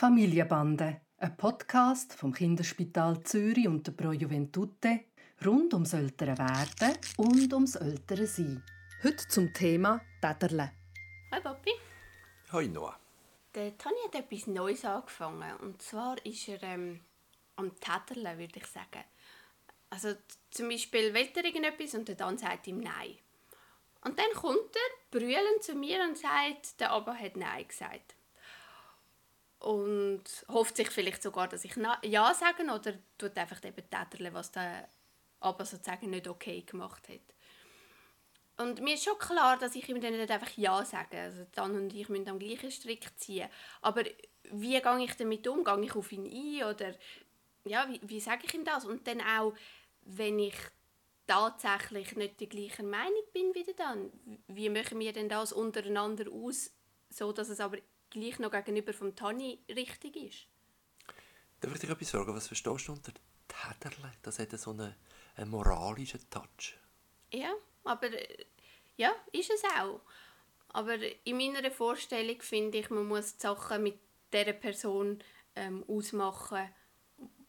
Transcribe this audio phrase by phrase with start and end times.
[0.00, 5.00] Familienbande, ein Podcast vom Kinderspital Zürich und der Pro Juventute
[5.44, 8.64] rund ums ältere Werden und ums ältere Sein.
[9.04, 10.72] Heute zum Thema Täterle.
[11.32, 11.72] Hi Papi.
[12.50, 12.98] Hi Noah.
[13.54, 15.54] Der Toni hat etwas Neues angefangen.
[15.58, 17.00] Und zwar ist er ähm,
[17.56, 19.04] am Täterle, würde ich sagen.
[19.90, 20.14] Also
[20.50, 23.18] zum Beispiel will er irgendetwas und dann sagt ihm Nein.
[24.02, 28.14] Und dann kommt er brüllend zu mir und sagt, der Abba hat Nein gesagt.
[29.70, 34.50] Und hofft sich vielleicht sogar, dass ich Ja sage oder tut einfach eben täterle, was
[34.50, 34.88] der
[35.38, 37.20] Abba sozusagen nicht okay gemacht hat.
[38.56, 41.20] Und mir ist schon klar, dass ich ihm dann nicht einfach Ja sage.
[41.20, 43.48] Also dann und ich müssen am gleichen Strick ziehen.
[43.80, 44.02] Aber
[44.50, 45.62] wie gehe ich damit um?
[45.62, 46.74] Gehe ich auf ihn ein?
[46.74, 46.92] Oder
[47.64, 48.84] ja, wie, wie sage ich ihm das?
[48.84, 49.54] Und dann auch,
[50.02, 50.56] wenn ich
[51.28, 54.10] tatsächlich nicht der gleichen Meinung bin wie dann,
[54.48, 56.72] wie machen wir denn das untereinander aus,
[57.08, 57.78] so dass es aber
[58.10, 60.46] gleich noch gegenüber vom Tani richtig ist?
[61.60, 62.34] Darf ich dich etwas fragen?
[62.34, 63.12] Was verstehst du unter
[63.48, 64.12] Täterle?
[64.22, 64.94] Das hat so einen,
[65.36, 66.76] einen moralischen Touch.
[67.32, 67.52] Ja,
[67.84, 68.08] aber
[68.96, 70.00] ja, ist es auch.
[70.68, 73.98] Aber in meiner Vorstellung finde ich, man muss die Sachen mit
[74.32, 75.22] der Person
[75.56, 76.68] ähm, ausmachen,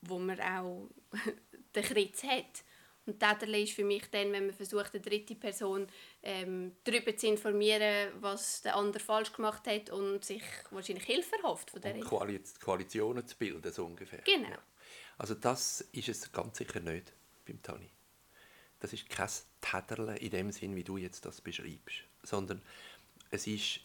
[0.01, 0.89] wo man auch
[1.75, 2.63] den Kritz hat.
[3.05, 5.87] Und Täterle ist für mich dann, wenn man versucht, eine dritte Person
[6.21, 11.71] ähm, darüber zu informieren, was der andere falsch gemacht hat und sich wahrscheinlich Hilfe erhofft
[11.71, 14.21] von der und Koali Koalitionen zu bilden, so ungefähr.
[14.21, 14.49] Genau.
[14.49, 14.59] Ja.
[15.17, 17.11] Also das ist es ganz sicher nicht
[17.45, 17.89] beim Tani.
[18.79, 19.29] Das ist kein
[19.61, 22.61] Täterle in dem Sinn, wie du jetzt das beschreibst, sondern
[23.31, 23.81] es ist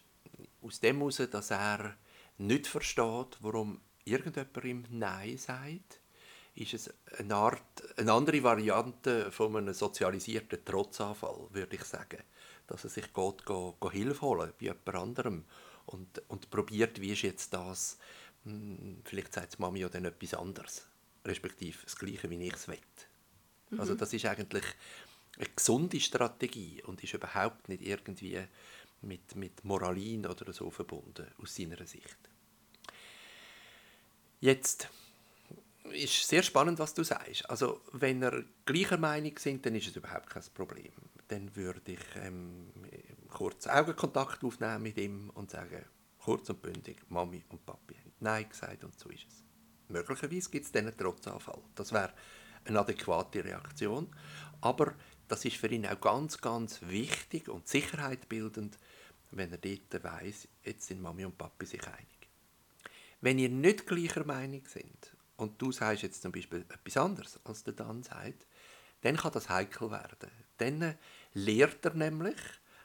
[0.63, 1.97] aus dem heraus, dass er
[2.39, 6.01] nicht versteht, warum irgendjemand ihm Nein sagt,
[6.57, 12.23] ist es eine, Art, eine andere Variante von einem sozialisierten Trotzanfall, würde ich sagen.
[12.67, 15.45] Dass er sich geht, geht, geht Hilfe holen bei jemand anderem
[15.85, 17.99] und, und probiert, wie ist jetzt das,
[18.45, 20.89] hm, vielleicht sagt die Mami ja dann etwas anderes,
[21.25, 22.79] respektive das Gleiche, wie ich es will.
[23.71, 23.81] Mhm.
[23.81, 24.65] Also das ist eigentlich
[25.37, 28.41] eine gesunde Strategie und ist überhaupt nicht irgendwie
[29.03, 32.19] mit, mit Moralin oder so verbunden, aus seiner Sicht.
[34.41, 34.89] Jetzt
[35.93, 37.49] ist sehr spannend, was du sagst.
[37.49, 40.93] Also, wenn wir gleicher Meinung sind, dann ist es überhaupt kein Problem.
[41.29, 42.73] Dann würde ich ähm,
[43.29, 45.85] kurz Augenkontakt aufnehmen mit ihm und sagen,
[46.19, 49.45] kurz und bündig, Mami und Papi haben Nein gesagt und so ist es.
[49.89, 51.63] Möglicherweise gibt es dann einen Trotzanfall.
[51.75, 52.13] Das wäre
[52.65, 54.09] eine adäquate Reaktion.
[54.61, 54.95] Aber
[55.29, 58.79] das ist für ihn auch ganz, ganz wichtig und sicherheitsbildend,
[59.31, 62.29] wenn er dort weiss, jetzt sind Mami und Papi sich einig.
[63.21, 67.65] Wenn ihr nicht gleicher Meinung sind und du sagst jetzt zum Beispiel etwas anderes, als
[67.65, 68.47] der dann sagt,
[69.03, 70.31] dann kann das heikel werden.
[70.59, 70.97] Dann
[71.35, 72.37] lehrt er nämlich,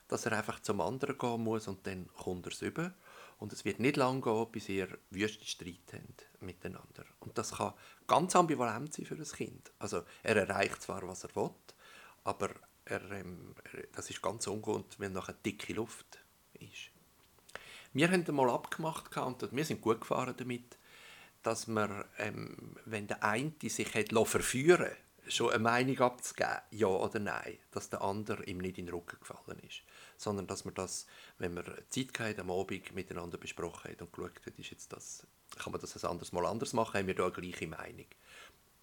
[0.07, 2.93] dass er einfach zum anderen gehen muss und dann kommt er es über.
[3.37, 7.05] Und es wird nicht lange gehen, bis ihr wüste Streit habt miteinander.
[7.21, 7.73] Und das kann
[8.05, 9.71] ganz ambivalent sein für ein Kind.
[9.79, 11.49] Also er erreicht zwar, was er will,
[12.23, 12.49] aber
[12.85, 13.55] er, ähm,
[13.93, 16.19] das ist ganz ungewohnt, wenn nachher dicke Luft
[16.59, 16.91] ist.
[17.93, 20.77] Wir haben einmal abgemacht und wir sind gut gefahren damit,
[21.43, 24.91] dass man, ähm, wenn der eine sich hat verführen
[25.27, 29.19] schon eine Meinung abzugeben, ja oder nein, dass der andere ihm nicht in den Rücken
[29.19, 29.83] gefallen ist.
[30.17, 31.05] Sondern dass man das,
[31.37, 35.25] wenn man Zeit gehabt am Abend miteinander besprochen hat und geschaut hat, ist jetzt das,
[35.57, 38.07] kann man das ein anderes Mal anders machen, haben wir da eine gleiche Meinung.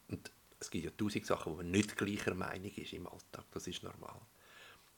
[0.08, 0.30] Und
[0.60, 3.82] es gibt ja tausend Sachen, wo man nicht gleicher Meinung ist im Alltag, das ist
[3.82, 4.20] normal.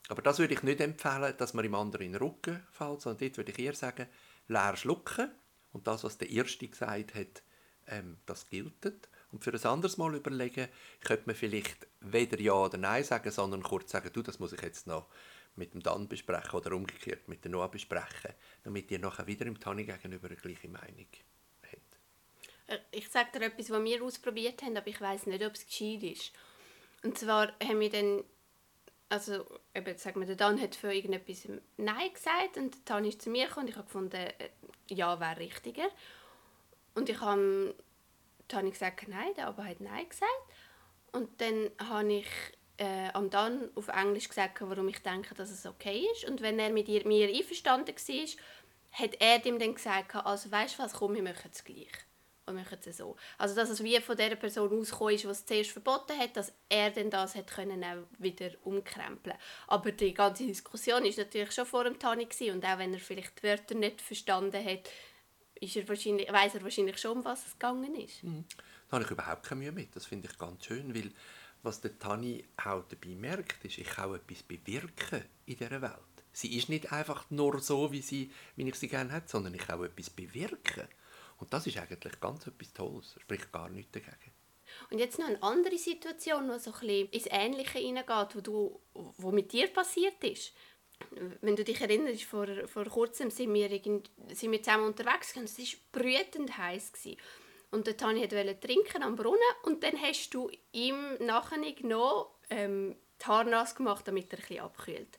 [0.09, 3.21] Aber das würde ich nicht empfehlen, dass man im anderen in den Rücken fällt, sondern
[3.21, 4.07] dort würde ich eher sagen,
[4.49, 5.31] leer schlucken
[5.73, 7.43] und das, was der Erste gesagt hat,
[7.91, 8.87] ähm, das gilt.
[9.33, 10.69] Und für ein anderes Mal überlegen,
[11.05, 14.63] könnte man vielleicht weder Ja oder Nein sagen, sondern kurz sagen, du, das muss ich
[14.63, 15.07] jetzt noch
[15.57, 18.33] mit dem Dan besprechen oder umgekehrt mit der Noah besprechen,
[18.65, 21.07] damit ihr nachher wieder im Tanni gegenüber eine gleiche Meinung
[21.63, 21.99] habt.
[22.67, 25.67] Äh, ich sage dir etwas, was wir ausprobiert haben, aber ich weiß nicht, ob es
[25.67, 26.33] gescheit ist.
[27.03, 28.25] Und zwar haben wir dann,
[29.09, 33.23] also eben, sagen wir, der Dan hat für irgendetwas Nein gesagt und der Tan ist
[33.23, 34.51] zu mir gekommen und ich habe gefunden, äh,
[34.89, 35.89] Ja wäre richtiger.
[36.95, 37.75] Und ich habe,
[38.53, 40.31] habe gesagt, nein, der aber hat nein gesagt.
[41.13, 42.29] Und dann habe ich
[42.81, 46.25] äh, am dann auf Englisch gesagt, warum ich denke, dass es okay ist.
[46.25, 48.27] Und wenn er mit ihr, mir einverstanden war,
[48.93, 51.93] hat er ihm dann gesagt, also weißt du was, komm, wir machen es gleich.
[52.47, 53.17] Und machen es so.
[53.39, 56.91] Also dass es wie von der Person ausgekommen ist, was zuerst verboten hat, dass er
[56.91, 59.37] dann das hat können auch wieder umkrempeln
[59.69, 63.39] Aber die ganze Diskussion ist natürlich schon vor dem Tani und auch wenn er vielleicht
[63.39, 64.89] die Wörter nicht verstanden hat,
[65.61, 68.25] ist er wahrscheinlich, weiß er wahrscheinlich schon, um was es gegangen ist.
[68.25, 68.45] Mhm.
[68.89, 69.95] Da habe ich überhaupt keine Mühe mit.
[69.95, 71.13] Das finde ich ganz schön, weil
[71.63, 75.95] was der Tani auch dabei merkt, ist, ich kann etwas bewirken in dieser Welt.
[76.33, 79.67] Sie ist nicht einfach nur so, wie, sie, wie ich sie gerne hätte, sondern ich
[79.67, 80.89] kann etwas bewirken.
[81.39, 83.13] Und das ist eigentlich ganz etwas Tolles.
[83.15, 84.33] Da spricht gar nichts dagegen.
[84.91, 88.81] Und jetzt noch eine andere Situation, die so ein bisschen ins Ähnliche hineingeht, wo, du,
[88.95, 90.53] wo mit dir passiert ist.
[91.41, 95.59] Wenn du dich erinnerst, vor, vor kurzem sind wir, sind wir zusammen unterwegs und es
[95.59, 96.93] war brütend heiß.
[97.71, 102.97] Und der Tani wollte trinken am Brunnen und dann hast du ihm nachher noch ähm,
[103.21, 105.19] die Haare nass gemacht, damit er bisschen abkühlt.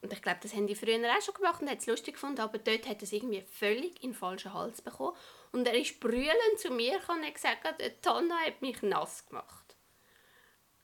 [0.00, 2.40] Und ich glaube, das haben die früher auch schon gemacht und hat es lustig gefunden,
[2.40, 5.16] aber dort hat es irgendwie völlig in den falschen Hals bekommen.
[5.50, 9.76] Und er ist brüllend zu mir und hat gesagt, der Tonna hat mich nass gemacht.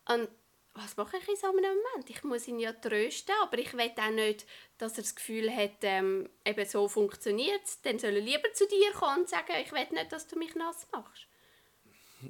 [0.08, 0.28] Und
[0.74, 2.10] was mache ich in so einem Moment?
[2.10, 4.44] Ich muss ihn ja trösten, aber ich will auch nicht,
[4.78, 8.92] dass er das Gefühl hat, ähm, eben so funktioniert Dann soll er lieber zu dir
[8.92, 11.26] kommen und sagen, ich will nicht, dass du mich nass machst.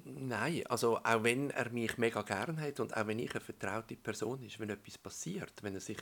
[0.04, 3.96] Nein, also auch wenn er mich mega gern hat und auch wenn ich eine vertraute
[3.96, 6.00] Person ist, wenn etwas passiert, wenn er sich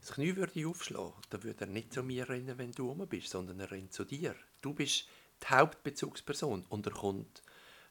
[0.00, 3.30] das Knie würde aufschlagen, dann würde er nicht zu mir rennen, wenn du rum bist,
[3.30, 4.34] sondern er rennt zu dir.
[4.60, 5.08] Du bist
[5.42, 7.42] die Hauptbezugsperson und er kommt,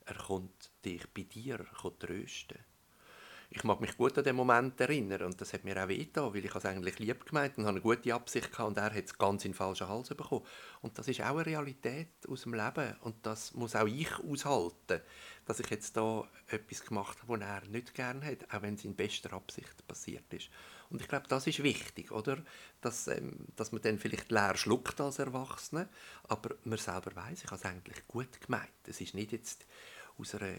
[0.05, 1.65] er kommt dich bei dir
[1.99, 2.59] trösten
[3.55, 6.43] ich mag mich gut an den Moment erinnern und das hat mir auch wehgetan, weil
[6.43, 9.15] ich es eigentlich lieb gemeint und habe eine gute Absicht gehabt und er hat es
[9.15, 10.43] ganz in den falschen Hals bekommen.
[10.81, 15.01] Und das ist auch eine Realität aus dem Leben und das muss auch ich aushalten,
[15.45, 18.85] dass ich jetzt da etwas gemacht habe, was er nicht gern hat, auch wenn es
[18.85, 20.49] in bester Absicht passiert ist.
[20.89, 22.37] Und ich glaube, das ist wichtig, oder?
[22.81, 25.89] Dass, ähm, dass man dann vielleicht leer schluckt als Erwachsene,
[26.23, 28.69] aber man selber weiß, ich habe es eigentlich gut gemeint.
[28.87, 29.65] Es ist nicht jetzt
[30.17, 30.53] aus einer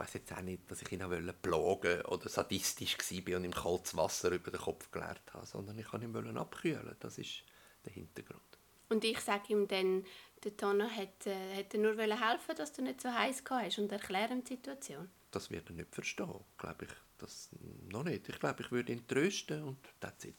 [0.00, 1.10] weiß jetzt auch nicht, dass ich ihn auch
[1.42, 5.92] plagen oder sadistisch war und ihm kaltes Wasser über den Kopf geleert habe, sondern ich
[5.92, 6.96] wollte ihn abkühlen.
[6.98, 7.42] Das ist
[7.84, 8.40] der Hintergrund.
[8.88, 10.04] Und ich sage ihm dann,
[10.42, 14.54] der Tonno hätte, hätte nur helfen dass du nicht so heiß hast und erklären die
[14.54, 15.08] Situation.
[15.30, 16.90] Das wird er nicht verstehen, glaube ich.
[17.18, 17.50] Das
[17.88, 18.28] noch nicht.
[18.28, 20.34] Ich glaube, ich würde ihn trösten und that's it.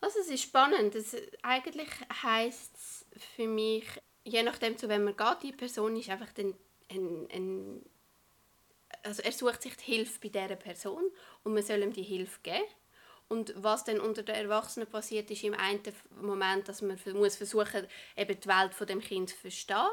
[0.00, 0.94] Also es ist spannend.
[0.94, 1.88] Es, eigentlich
[2.22, 3.04] heisst es
[3.34, 3.84] für mich,
[4.24, 6.54] je nachdem zu wem man geht, die Person ist einfach dann
[6.90, 7.82] ein, ein,
[9.02, 11.04] also er sucht sich die Hilfe bei dieser Person
[11.42, 12.64] und man soll ihm die Hilfe geben.
[13.28, 15.80] Und was dann unter den Erwachsenen passiert, ist im einen
[16.20, 19.86] Moment, dass man muss versuchen eben die Welt von dem Kind zu verstehen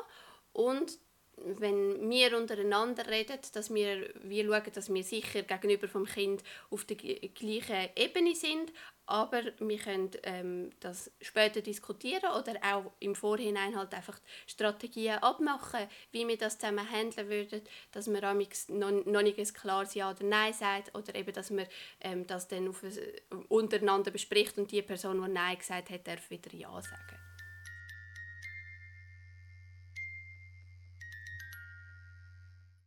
[0.54, 0.98] und
[1.44, 6.86] wenn wir untereinander reden, dass wir, wir schauen, dass wir sicher gegenüber vom Kind auf
[6.86, 8.72] der gleichen Ebene sind,
[9.06, 15.88] aber wir können ähm, das später diskutieren oder auch im Vorhinein halt einfach Strategien abmachen,
[16.12, 17.62] wie wir das zusammen handeln würden,
[17.92, 21.68] dass man noch, noch nicht ein klares Ja oder Nein sagt oder eben, dass man
[22.02, 22.84] ähm, das dann auf,
[23.48, 27.27] untereinander bespricht und die Person, die Nein gesagt hat, darf wieder Ja sagen.